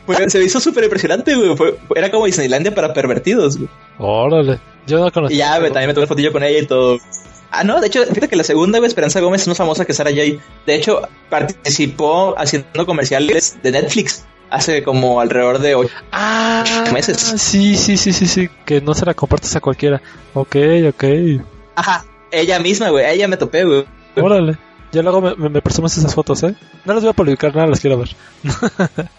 [0.04, 1.56] Pues, se me hizo súper impresionante, güey.
[1.56, 3.68] Fue- era como Disneylandia para pervertidos, güey.
[3.98, 4.60] Órale.
[4.86, 5.34] Yo no conozco.
[5.34, 6.98] Y ya, güey, también me tomé fotillo con ella y todo.
[7.50, 9.92] Ah, no, de hecho, fíjate que la segunda, güey, Esperanza Gómez es más famosa que
[9.94, 10.38] Sara Jay.
[10.66, 17.16] De hecho, participó haciendo comerciales de Netflix hace como alrededor de ocho Ah, meses.
[17.18, 18.48] sí, sí, sí, sí, sí.
[18.64, 20.00] Que no se la compartes a cualquiera.
[20.34, 20.56] Ok,
[20.88, 21.04] ok.
[21.74, 23.84] Ajá, ella misma, güey, ella me topé, güey.
[24.16, 24.58] Órale.
[24.92, 26.54] Ya luego me, me, me presumes esas fotos, ¿eh?
[26.84, 28.10] No las voy a publicar, nada, las quiero ver.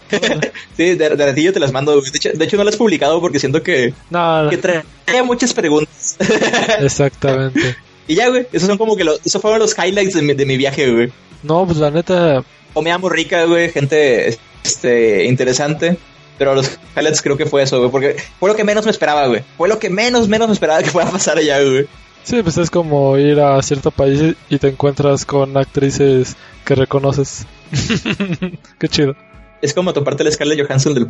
[0.76, 2.00] Sí, de, de ratillo te las mando.
[2.00, 4.84] De hecho, de hecho, no las he publicado porque siento que, No, no, que traía
[5.24, 6.16] muchas preguntas.
[6.80, 7.76] exactamente.
[8.08, 10.46] Y ya, güey, esos son como que los, esos fueron los highlights de mi, de
[10.46, 11.12] mi viaje, güey.
[11.44, 12.42] No, pues la neta,
[12.74, 15.98] Comida muy rica, güey, gente este, interesante.
[16.38, 19.26] Pero los highlights creo que fue eso, güey, porque fue lo que menos me esperaba,
[19.26, 19.42] güey.
[19.56, 21.88] Fue lo que menos, menos me esperaba que fuera a pasar allá, güey.
[22.22, 27.46] sí, pues es como ir a cierto país y te encuentras con actrices que reconoces.
[28.78, 29.16] Qué chido.
[29.60, 31.08] Es como toparte la Scarlett Johansson del...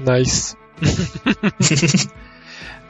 [0.00, 0.56] Nice.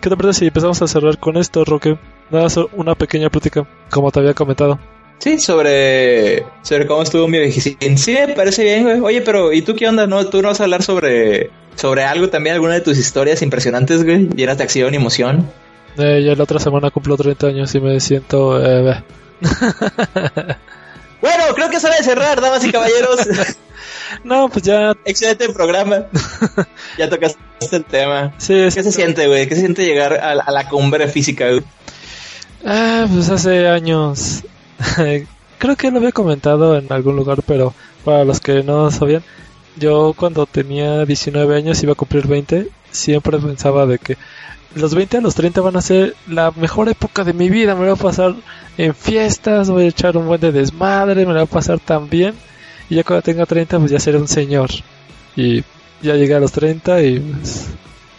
[0.01, 1.99] ¿Qué te parece si empezamos a cerrar con esto, Roque?
[2.31, 4.79] Nada, una pequeña plática, como te había comentado.
[5.19, 7.99] Sí, sobre, sobre cómo estuvo mi viejecín.
[7.99, 9.01] Sí, me parece bien, güey.
[9.01, 10.07] Oye, pero ¿y tú qué onda?
[10.07, 10.27] ¿No?
[10.27, 12.55] ¿Tú no vas a hablar sobre, sobre algo también?
[12.55, 14.29] ¿Alguna de tus historias impresionantes, güey?
[14.29, 15.51] Llenas de acción y emoción.
[15.97, 18.65] Eh, ya la otra semana cumplo 30 años y me siento...
[18.65, 19.03] Eh.
[21.21, 23.19] Bueno, creo que es hora de cerrar, damas y caballeros.
[24.25, 24.95] no, pues ya...
[25.05, 26.07] Excelente programa.
[26.99, 27.39] ya tocaste
[27.73, 28.33] el tema.
[28.39, 29.49] Sí, ¿Qué se siente, güey?
[29.49, 31.63] ¿Qué se siente llegar a, a la cumbre física, güey?
[32.65, 34.45] Ah, pues hace años.
[35.59, 39.23] Creo que lo había comentado en algún lugar, pero para los que no sabían,
[39.77, 44.17] yo cuando tenía 19 años iba a cumplir 20, siempre pensaba de que
[44.75, 47.83] los 20 a los 30 van a ser la mejor época de mi vida, me
[47.83, 48.35] voy a pasar
[48.77, 52.35] en fiestas, voy a echar un buen de desmadre, me voy a pasar tan bien,
[52.89, 54.71] y ya cuando tenga 30 pues ya seré un señor.
[55.37, 55.65] Y
[56.03, 57.69] ya llegué a los 30 y pues...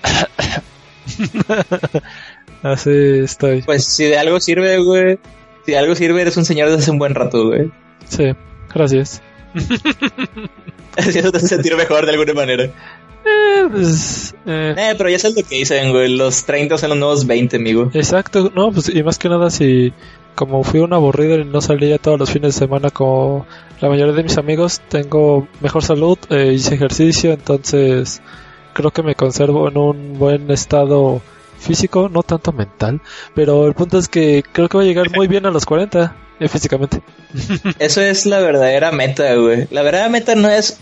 [2.63, 2.91] Así
[3.23, 3.61] estoy.
[3.63, 5.19] Pues si de algo sirve, güey.
[5.65, 7.71] Si de algo sirve, eres un señor desde hace un buen rato, güey.
[8.07, 8.31] Sí,
[8.73, 9.21] gracias.
[10.97, 12.63] Así eso te hace sentir mejor de alguna manera.
[12.65, 16.09] Eh, pues, eh, Eh, pero ya sabes lo que dicen, güey.
[16.09, 17.89] Los 30 son los nuevos 20, amigo.
[17.93, 19.93] exacto, no, pues y más que nada si
[20.35, 23.45] como fui un aburrido y no salía todos los fines de semana como
[23.81, 28.21] la mayoría de mis amigos, tengo mejor salud, eh, hice ejercicio, entonces
[28.71, 31.21] creo que me conservo en un buen estado
[31.59, 33.01] físico, no tanto mental,
[33.35, 36.15] pero el punto es que creo que voy a llegar muy bien a los 40
[36.39, 37.01] eh, físicamente.
[37.79, 39.67] Eso es la verdadera meta, güey.
[39.71, 40.77] La verdadera meta no es.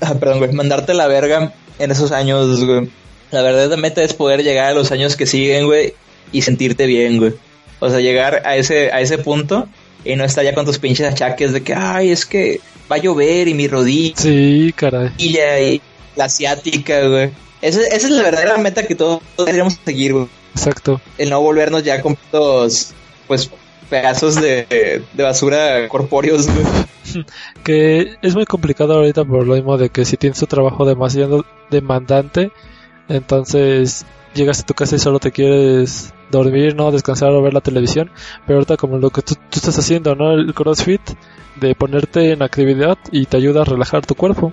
[0.00, 0.52] Ah, perdón, güey.
[0.52, 2.90] Mandarte la verga en esos años, güey.
[3.30, 5.94] La verdadera meta es poder llegar a los años que siguen, güey.
[6.32, 7.34] Y sentirte bien, güey.
[7.80, 9.68] O sea, llegar a ese, a ese punto
[10.04, 12.98] y no estar ya con tus pinches achaques de que, ay, es que va a
[12.98, 15.10] llover y mi rodilla Sí, caray.
[15.18, 15.80] y
[16.16, 17.30] la asiática, güey.
[17.60, 20.26] Esa, esa es la verdadera meta que todos deberíamos seguir, güey.
[20.54, 21.00] Exacto.
[21.18, 22.92] El no volvernos ya completos,
[23.26, 23.50] pues,
[23.88, 27.24] pedazos de, de basura corpóreos, güey.
[27.64, 31.44] que es muy complicado ahorita por lo mismo de que si tienes un trabajo demasiado
[31.70, 32.50] demandante,
[33.08, 37.60] entonces llegas a tu casa y solo te quieres dormir, no descansar o ver la
[37.60, 38.10] televisión,
[38.46, 40.32] pero ahorita como lo que tú, tú estás haciendo, ¿no?
[40.32, 41.00] El CrossFit,
[41.60, 44.52] de ponerte en actividad y te ayuda a relajar tu cuerpo.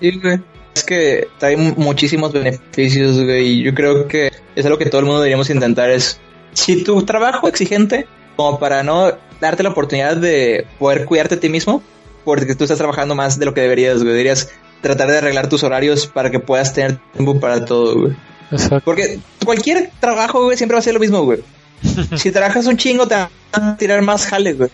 [0.00, 0.40] Sí, güey.
[0.86, 3.46] Que trae mu- muchísimos beneficios, güey.
[3.60, 5.90] Y yo creo que es algo que todo el mundo deberíamos intentar.
[5.90, 6.18] Es
[6.54, 11.40] si tu trabajo es exigente, como para no darte la oportunidad de poder cuidarte a
[11.40, 11.82] ti mismo,
[12.24, 14.12] porque tú estás trabajando más de lo que deberías, güey.
[14.12, 18.16] Deberías tratar de arreglar tus horarios para que puedas tener tiempo para todo, güey.
[18.52, 18.80] Exacto.
[18.84, 21.40] Porque cualquier trabajo, güey, siempre va a ser lo mismo, güey.
[22.16, 24.70] Si trabajas un chingo, te van a tirar más jale, güey.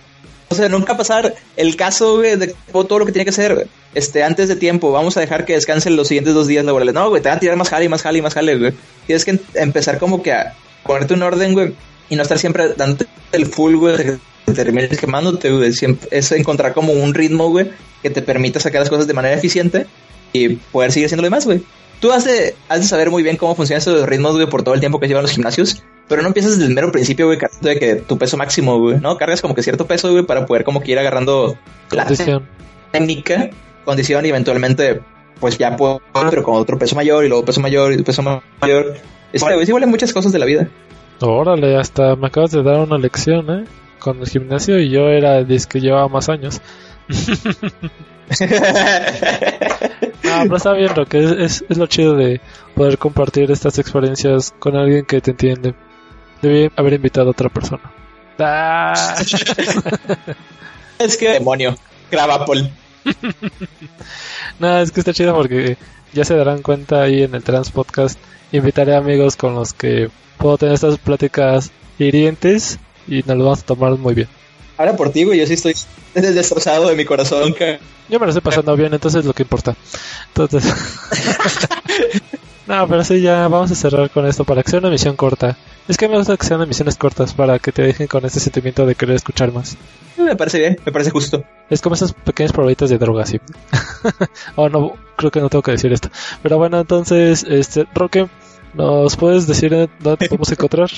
[0.52, 4.22] O sea, nunca pasar el caso, güey, de todo lo que tiene que hacer, este,
[4.22, 4.92] antes de tiempo.
[4.92, 6.94] Vamos a dejar que descansen los siguientes dos días laborales.
[6.94, 8.72] No, güey, te van a tirar más jale, más jale, más jale, güey.
[9.06, 11.74] Tienes que em- empezar como que a ponerte un orden, güey,
[12.08, 15.72] y no estar siempre dándote el full, güey, que te termines quemándote, güey.
[15.72, 17.70] Siempre, es encontrar como un ritmo, güey,
[18.02, 19.86] que te permita sacar las cosas de manera eficiente
[20.32, 21.62] y poder seguir haciendo lo demás, güey.
[22.00, 24.74] Tú has de, has de saber muy bien cómo funcionan esos ritmos, güey, por todo
[24.74, 25.82] el tiempo que llevan los gimnasios.
[26.12, 29.00] Pero no empiezas desde el mero principio, güey, cargando de que tu peso máximo, güey,
[29.00, 29.16] ¿no?
[29.16, 31.56] Cargas como que cierto peso, güey, para poder como que ir agarrando
[31.90, 32.46] la Condición.
[32.90, 33.48] técnica,
[33.86, 35.00] condición y eventualmente,
[35.40, 38.22] pues ya puedo, pero con otro peso mayor y luego peso mayor y peso
[38.60, 38.96] mayor.
[39.32, 40.68] Es, güey, igual en muchas cosas de la vida.
[41.22, 43.64] Órale, hasta me acabas de dar una lección, ¿eh?
[43.98, 46.60] Con el gimnasio y yo era el que llevaba más años.
[47.08, 47.16] No,
[50.42, 52.42] pero está bien, lo que es, es, es lo chido de
[52.74, 55.74] poder compartir estas experiencias con alguien que te entiende.
[56.42, 57.82] Debí haber invitado a otra persona.
[58.38, 59.16] Ah.
[60.98, 61.76] es que demonio,
[62.10, 62.70] graba Paul.
[64.58, 65.76] No, es que está chido porque
[66.12, 68.18] ya se darán cuenta ahí en el Trans Podcast.
[68.50, 73.66] Invitaré amigos con los que puedo tener estas pláticas hirientes y nos lo vamos a
[73.66, 74.28] tomar muy bien.
[74.76, 75.74] Ahora por ti, güey, yo sí estoy
[76.14, 77.54] destrozado de mi corazón.
[77.54, 77.78] Que...
[78.08, 79.76] Yo me lo estoy pasando bien, entonces es lo que importa.
[80.28, 80.64] Entonces.
[82.66, 85.56] no, pero sí, ya vamos a cerrar con esto para que sea una misión corta.
[85.88, 88.86] Es que me gusta que sean misiones cortas para que te dejen con este sentimiento
[88.86, 89.76] de querer escuchar más.
[90.16, 91.42] Me parece bien, me parece justo.
[91.68, 93.40] Es como esas pequeñas probaditas de droga, sí.
[94.56, 96.10] oh, no, creo que no tengo que decir esto.
[96.42, 98.28] Pero bueno, entonces, este, Roque,
[98.74, 100.90] ¿nos puedes decir dónde te podemos encontrar?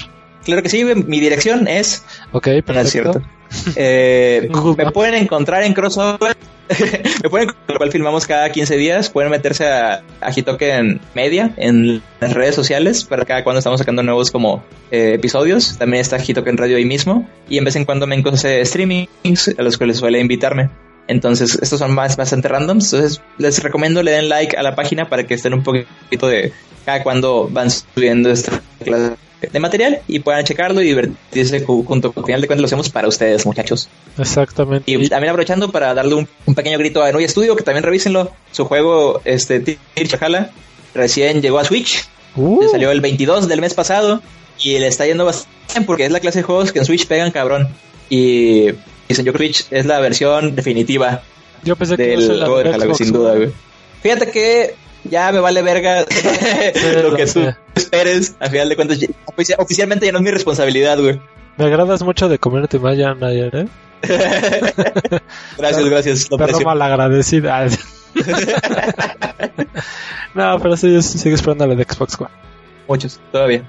[0.44, 2.04] Claro que sí, mi dirección es.
[2.32, 2.72] Ok, perfecto.
[2.72, 3.22] No es cierto.
[3.76, 6.36] Eh, me pueden encontrar en Crossover.
[7.22, 9.10] me pueden lo cual filmamos cada 15 días.
[9.10, 14.02] Pueden meterse a, a Hitoken Media en las redes sociales para cada cuando estamos sacando
[14.02, 15.78] nuevos como eh, episodios.
[15.78, 17.28] También está Hitoken Radio ahí mismo.
[17.48, 20.70] Y en vez en cuando me encontré streamings a los que les suele invitarme.
[21.06, 22.92] Entonces, estos son más bastante randoms.
[22.92, 26.52] Entonces, les recomiendo le den like a la página para que estén un poquito de
[26.84, 29.12] cada cuando van subiendo esta clase
[29.52, 32.88] de material y puedan checarlo y divertirse junto con al final de cuentas lo hacemos
[32.90, 33.88] para ustedes muchachos.
[34.18, 34.90] Exactamente.
[34.90, 38.32] Y, también aprovechando para darle un, un pequeño grito a Nui Studio que también revísenlo.
[38.52, 39.78] Su juego este Tir
[40.08, 40.50] Chajala
[40.94, 42.04] recién llegó a Switch.
[42.36, 42.62] Uh.
[42.62, 44.20] le salió el 22 del mes pasado
[44.58, 47.30] y le está yendo bastante porque es la clase de juegos que en Switch pegan
[47.30, 47.68] cabrón.
[48.10, 48.72] Y
[49.08, 51.22] dicen yo creo que Switch es la versión definitiva
[51.64, 53.50] yo pensé del juego de Halo sin duda güey.
[54.02, 56.00] fíjate que ya me vale verga
[57.02, 58.36] lo que tú esperes.
[58.40, 58.98] A final de cuentas,
[59.58, 61.20] oficialmente ya no es mi responsabilidad, güey.
[61.56, 63.66] Me agradas mucho de comerte Maya Nayer, ¿eh?
[65.58, 66.30] gracias, gracias.
[66.30, 67.66] Lo pero mal agradecida.
[70.34, 72.30] no, pero sí, sigue esperando la de Xbox One.
[72.88, 73.62] Muchos, todavía.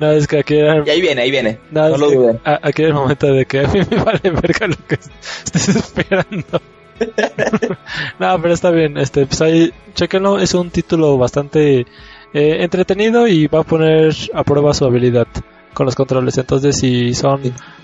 [0.00, 0.82] no, es que aquí era...
[0.84, 1.60] Y ahí viene, ahí viene.
[1.70, 2.40] No, no lo.
[2.44, 4.98] Aquí era el momento de que a mí me vale verga lo que
[5.44, 6.60] estés esperando.
[8.18, 8.96] no, pero está bien.
[8.98, 10.38] Este, pues ahí, chequenlo.
[10.38, 15.26] Es un título bastante eh, entretenido y va a poner a prueba su habilidad
[15.74, 16.38] con los controles.
[16.38, 17.40] Entonces, si son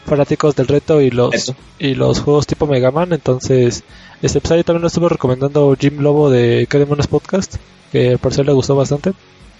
[0.06, 1.56] fanáticos del reto y los Eso.
[1.78, 3.84] y los juegos tipo Mega Man, entonces,
[4.22, 7.56] este, pues ahí también lo estuvo recomendando Jim Lobo de Cademones Podcast,
[7.92, 9.12] que por si le gustó bastante.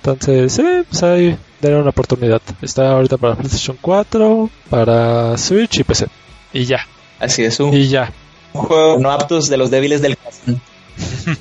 [0.03, 2.41] Entonces, sí, pues ahí daré una oportunidad.
[2.63, 6.07] Está ahorita para PlayStation 4, para Switch y PC.
[6.53, 6.87] Y ya.
[7.19, 8.13] Así es, un, y ya.
[8.53, 10.61] Un juego no aptos de los débiles del corazón.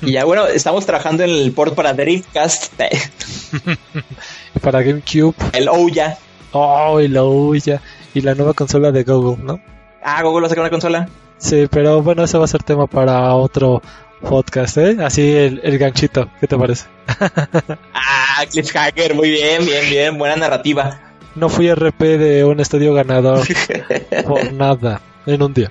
[0.02, 2.74] y ya bueno, estamos trabajando en el port para Dreamcast.
[4.62, 5.34] para GameCube.
[5.52, 6.18] El Ouya.
[6.52, 7.80] Oh, el Ouya.
[8.14, 9.60] Y la nueva consola de Google, ¿no?
[10.02, 11.08] Ah, Google va a sacar una consola.
[11.38, 13.82] Sí, pero bueno, eso va a ser tema para otro
[14.20, 14.96] podcast, ¿eh?
[15.00, 16.86] Así el, el ganchito, ¿qué te parece?
[17.94, 21.00] ah, Cliffhanger, muy bien, bien, bien, buena narrativa.
[21.34, 23.46] No fui RP de un estudio ganador
[24.26, 25.70] por nada en un día.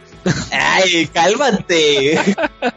[0.51, 2.19] Ay, cálmate.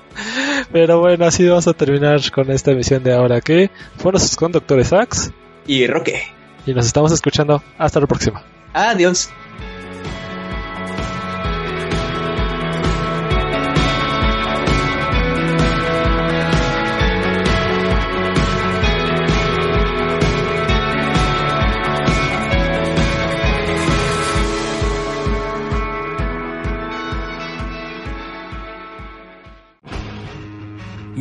[0.73, 4.93] Pero bueno, así vamos a terminar con esta emisión de ahora que fueron sus conductores
[4.93, 5.31] Ax
[5.67, 6.23] y Roque.
[6.67, 7.63] Y nos estamos escuchando.
[7.79, 8.43] Hasta la próxima.
[8.73, 9.31] Adiós.